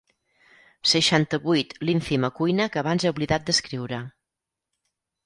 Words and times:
Seixanta-vuit 0.91 1.75
l'ínfima 1.89 2.31
cuina 2.39 2.67
que 2.77 2.81
abans 2.83 3.05
he 3.05 3.13
oblidat 3.15 3.47
descriure. 3.51 4.01